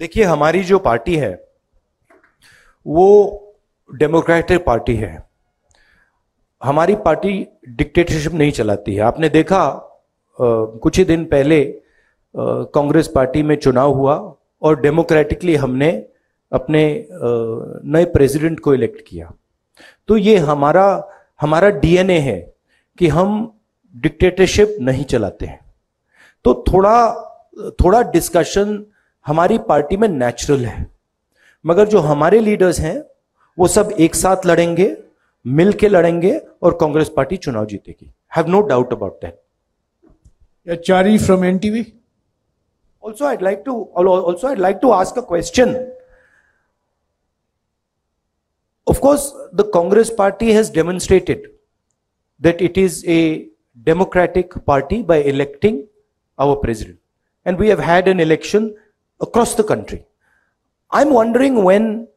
[0.00, 1.32] देखिए हमारी जो पार्टी है
[2.86, 3.08] वो
[3.90, 5.12] डेमोक्रेटिक पार्टी है।
[6.62, 9.64] हमारी पार्टी डिक्टेटरशिप नहीं चलाती है। आपने देखा
[10.38, 10.44] अ,
[10.82, 11.64] कुछ ही दिन पहले
[12.74, 14.14] कांग्रेस पार्टी में चुनाव हुआ
[14.62, 15.90] और डेमोक्रेटिकली हमने
[16.52, 16.82] अपने
[17.84, 19.32] नए प्रेसिडेंट को इलेक्ट किया।
[20.08, 20.86] तो ये हमारा
[21.40, 22.38] हमारा डीएनए है
[22.98, 23.58] कि हम
[23.94, 25.60] डिक्टेटरशिप नहीं चलाते हैं।
[26.44, 26.96] तो थोड़ा
[27.84, 28.84] थोड़ा डिस्कशन
[29.26, 30.86] हमारी पार्टी में नेचुरल है
[31.66, 32.98] मगर जो हमारे लीडर्स हैं
[33.58, 34.96] वो सब एक साथ लड़ेंगे
[35.46, 39.40] मिल के लड़ेंगे और कांग्रेस पार्टी चुनाव जीतेगी have no doubt about that
[40.66, 41.92] Chari from NTV.
[43.00, 45.92] Also, I'd like to also I'd like to ask a question.
[48.86, 51.50] Of course, the Congress party has demonstrated
[52.40, 53.48] that it is a
[53.82, 55.86] democratic party by electing
[56.38, 56.98] our president.
[57.46, 58.76] And we have had an election
[59.22, 60.04] across the country.
[60.90, 62.08] I'm wondering when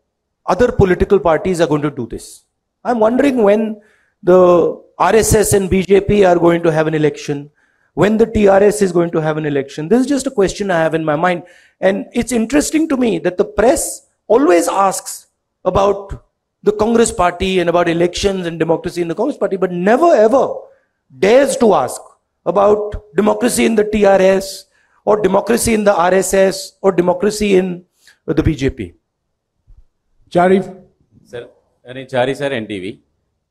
[0.45, 2.43] other political parties are going to do this.
[2.83, 3.81] I'm wondering when
[4.21, 7.49] the RSS and BJP are going to have an election,
[7.93, 9.87] when the TRS is going to have an election.
[9.87, 11.43] This is just a question I have in my mind.
[11.79, 15.27] And it's interesting to me that the press always asks
[15.63, 16.23] about
[16.63, 20.55] the Congress party and about elections and democracy in the Congress party, but never ever
[21.19, 22.01] dares to ask
[22.45, 24.65] about democracy in the TRS
[25.05, 27.67] or democracy in the RSS or democracy in
[28.37, 28.79] the BJP.
[30.33, 30.57] Chari,
[31.31, 31.45] sir
[31.85, 32.91] నేను Chari sir NTV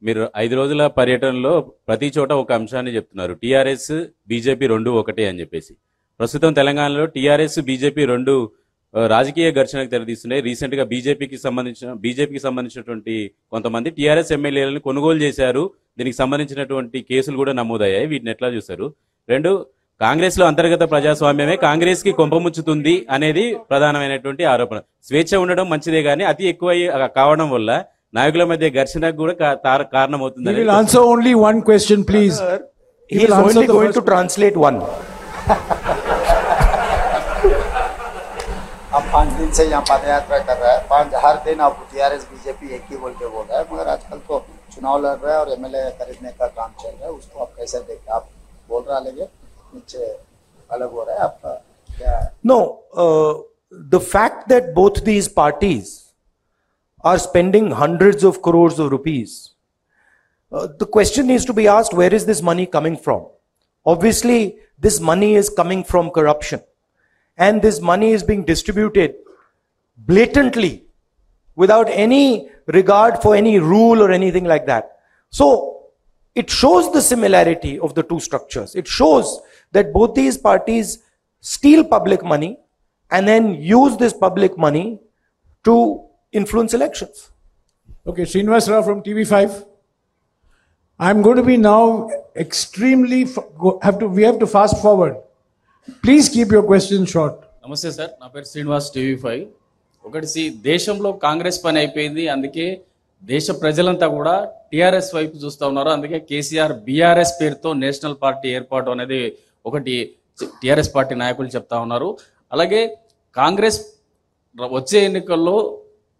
[0.02, 1.52] మీరు ఐదు రోజుల పర్యటనలో
[1.88, 3.32] ప్రతి చోట ఒక అంశాన్ని చెప్తున్నారు.
[3.42, 3.92] టీఆర్ఎస్
[4.30, 5.72] బీజేపీ రెండు ఒకటే అని చెప్పేసి.
[6.20, 8.34] ప్రస్తుతం తెలంగాణలో టీఆర్ఎస్ బీజేపీ రెండు
[9.14, 13.14] రాజకీయ ఘర్షణకు తెరదీస్తున్నాయి రీసెంట్గా బీజేపీకి సంబంధించిన బీజేపీకి సంబంధించినటువంటి
[13.54, 15.64] కొంతమంది టీఆర్ఎస్ ఎమ్మెల్యేలను కొనుగోలు చేశారు.
[15.98, 18.06] దీనికి సంబంధించినటువంటి కేసులు కూడా నమోదయ్యాయి.
[18.12, 18.88] వీటిని ఎట్లా చూస్తారు?
[19.34, 19.52] రెండు
[20.01, 26.45] కాంగ్రెస్ లో అంతర్గత ప్రజాస్వామ్యమే కాంగ్రెస్ కి కొంపముచ్చుతుంది అనేది ప్రధానమైనటువంటి ఆరోపణ స్వేచ్ఛ ఉండడం మంచిదే గానీ అతి
[26.51, 26.69] ఎక్కువ
[27.15, 27.69] కావడం వల్ల
[28.13, 32.37] నాయకుల మధ్య ఘర్షణకు కూడా కా- తార- he కారణమవుతుంది will answer only one question, please.
[33.09, 34.77] He will is answer only the going first to translate one.
[38.91, 42.23] हम पाँच दिन से यहाँ पद यात्रा कर रहे हैं पाँच हर दिन अब टीआरएस
[42.29, 44.39] बीजेपी एक ही बोल के बोल रहा है मगर आजकल तो
[44.73, 47.77] चुनाव लड़ रहा है और एमएलए खरीदने का काम चल रहा है उसको आप कैसे
[47.81, 48.25] देखते हैं आप
[48.69, 49.27] बोल रहा लेंगे
[49.75, 50.05] नीचे
[50.71, 51.53] अलग हो रहा है आपका
[51.97, 52.59] क्या No,
[52.93, 53.33] uh,
[53.95, 56.13] the fact that both these parties
[57.03, 59.51] are spending hundreds of crores of rupees,
[60.51, 63.27] uh, the question needs to be asked where is this money coming from?
[63.85, 66.61] Obviously, this money is coming from corruption.
[67.37, 69.15] And this money is being distributed
[69.97, 70.83] blatantly
[71.55, 74.97] without any regard for any rule or anything like that.
[75.29, 75.72] So,
[76.35, 78.75] it shows the similarity of the two structures.
[78.75, 79.27] It shows
[79.73, 80.99] that both these parties
[81.43, 82.51] steal public money
[83.11, 83.43] and then
[83.73, 84.85] use this public money
[85.65, 85.75] to
[86.33, 87.17] influence elections.
[88.05, 89.65] Okay, Srinivas Rao from TV5.
[90.99, 95.15] I'm going to be now extremely f- go- have to we have to fast forward.
[96.03, 97.35] Please keep your questions short.
[97.63, 99.41] నమస్తే sir నా పేరు Srinivas TV five
[100.05, 102.65] ఒకటి C దేశంలో కాంగ్రెస్ పని అయిపోయింది అందుకే
[103.30, 104.34] దేశ ప్రజలంతా కూడా
[104.70, 105.90] టిఆర్ఎస్ వైపు చూస్తూ ఉన్నారు.
[105.96, 109.20] అందుకే కేసీఆర్ బీఆర్ఎస్ పేరుతో నేషనల్ పార్టీ ఏర్పాటు అనేది
[109.68, 109.94] ఒకటి
[110.62, 112.08] టిఆర్ఎస్ పార్టీ నాయకులు చెప్తా ఉన్నారు.
[112.52, 112.80] అలాగే
[113.36, 113.78] కాంగ్రెస్
[114.76, 115.56] వచ్చే ఎన్నికల్లో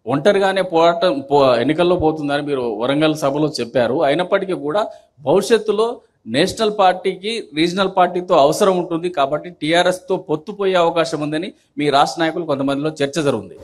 [0.05, 3.95] ఒంటరిగానే పోరాటం పో ఎన్నికల్లో పోతుందని మీరు వరంగల్ సభలో చెప్పారు.
[4.07, 4.81] అయినప్పటికీ కూడా
[5.27, 5.87] భవిష్యత్తులో
[6.35, 11.49] నేషనల్ పార్టీకి రీజనల్ పార్టీతో అవసరం ఉంటుంది కాబట్టి టీఆర్ఎస్తో పొత్తుపోయే పొత్తు పోయే అవకాశం ఉందని
[11.79, 13.57] మీ రాష్ట్ర నాయకులు కొంతమందిలో చర్చ జరుగుతుంది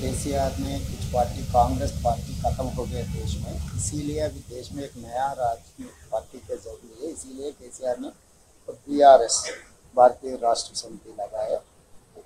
[0.00, 4.82] केसीआर ने कुछ पार्टी, कांग्रेस पार्टी खत्म हो गए देश में। इसीलिए अभी देश में
[4.84, 8.08] एक नया राजनीतिक पार्टी के ज़रूरी है। इसीलिए केसीआर ने
[8.68, 9.36] B R S
[9.96, 11.60] Bharatiya Rashtra समिति लगाया।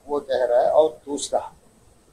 [0.09, 1.41] वो कह रहा है, और दूसरा,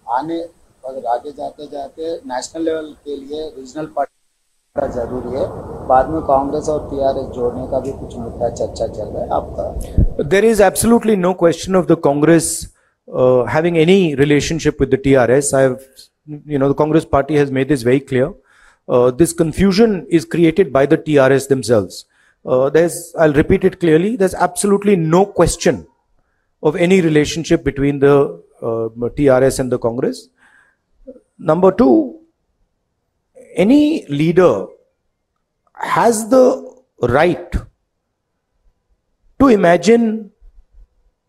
[0.08, 0.40] आने
[0.84, 5.46] अगर आगे जाते जाते नेशनल लेवल के लिए रीजनल पार्टी का ज़रूरी है।
[5.88, 10.24] बाद में कांग्रेस और टीआरएस जोड़ने का भी कुछ मुद्दा चर्चा चल रहा है। आपका?
[10.24, 12.50] There is absolutely no question of the Congress
[13.12, 15.54] uh, having any relationship with the TRS.
[15.54, 15.82] I have,
[16.46, 18.34] you know, the Congress party has made this very clear.
[18.88, 22.06] Uh, this confusion is created by the TRS themselves.
[22.46, 25.88] Uh, there's, I'll repeat it clearly, there's absolutely no question
[26.64, 30.30] of any relationship between the uh, TRS and the Congress.
[31.38, 32.20] Number two,
[33.56, 34.68] any leader
[35.74, 37.52] has the right
[39.40, 40.32] to imagine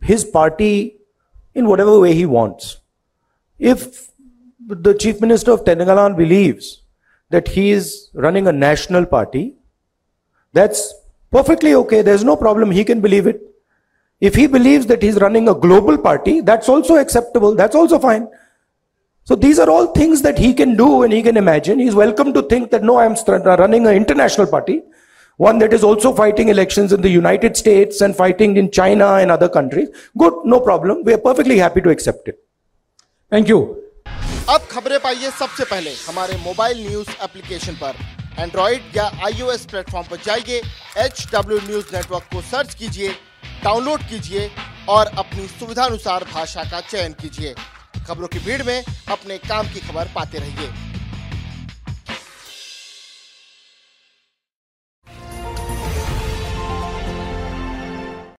[0.02, 0.98] his party
[1.54, 2.78] in whatever way he wants.
[3.58, 4.10] If
[4.66, 6.82] the chief minister of Telangana believes
[7.30, 9.54] that he is running a national party,
[10.52, 10.94] that's
[11.30, 12.02] perfectly okay.
[12.02, 12.70] There's no problem.
[12.70, 13.40] He can believe it.
[14.20, 17.54] If he believes that he's running a global party, that's also acceptable.
[17.54, 18.28] That's also fine.
[19.24, 21.78] So these are all things that he can do and he can imagine.
[21.78, 24.82] He's welcome to think that no, I'm running an international party,
[25.40, 29.30] one that is also fighting elections in the United States and fighting in China and
[29.30, 29.88] other countries.
[30.16, 31.04] Good, no problem.
[31.04, 32.38] We are perfectly happy to accept it.
[33.32, 33.60] Thank you.
[34.50, 37.94] अब खबरें पाइए सबसे पहले हमारे mobile news application पर
[38.38, 40.60] Android या iOS platform पर जाइए
[41.04, 43.12] एच डब्ल्यू न्यूज़ नेटवर्क को सर्च कीजिए
[43.64, 44.50] डाउनलोड कीजिए
[44.88, 47.54] और अपनी सुविधानुसार भाषा का चयन कीजिए
[48.06, 48.78] खबरों की भीड़ में
[49.16, 50.91] अपने काम की खबर पाते रहिए